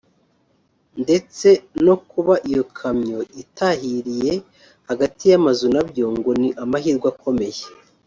[1.03, 1.47] ndetse
[1.85, 4.33] no kuba iyo kamyo itahiriye
[4.89, 7.63] hagati y’amazunabyo ngo ni amahirwe akomeye